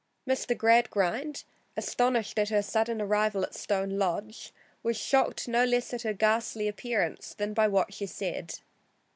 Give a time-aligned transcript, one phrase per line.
[0.27, 0.57] Mr.
[0.57, 1.43] Gradgrind,
[1.77, 6.67] astonished at her sudden arrival at Stone Lodge, was shocked no less at her ghastly
[6.67, 8.55] appearance than by what she said.